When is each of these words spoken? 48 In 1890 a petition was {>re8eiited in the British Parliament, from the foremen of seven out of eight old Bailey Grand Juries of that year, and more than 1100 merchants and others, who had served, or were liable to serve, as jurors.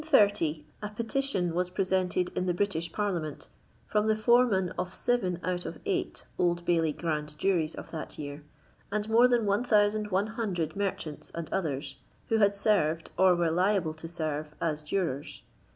48 0.03 0.15
In 0.17 0.65
1890 0.81 0.87
a 0.89 0.89
petition 0.97 1.53
was 1.53 1.69
{>re8eiited 1.69 2.35
in 2.35 2.47
the 2.47 2.55
British 2.55 2.91
Parliament, 2.91 3.47
from 3.85 4.07
the 4.07 4.15
foremen 4.15 4.69
of 4.71 4.91
seven 4.91 5.39
out 5.43 5.63
of 5.63 5.77
eight 5.85 6.25
old 6.39 6.65
Bailey 6.65 6.91
Grand 6.91 7.37
Juries 7.37 7.75
of 7.75 7.91
that 7.91 8.17
year, 8.17 8.43
and 8.91 9.07
more 9.07 9.27
than 9.27 9.45
1100 9.45 10.75
merchants 10.75 11.29
and 11.35 11.53
others, 11.53 11.97
who 12.29 12.37
had 12.39 12.55
served, 12.55 13.11
or 13.15 13.35
were 13.35 13.51
liable 13.51 13.93
to 13.93 14.07
serve, 14.07 14.55
as 14.59 14.81
jurors. 14.81 15.43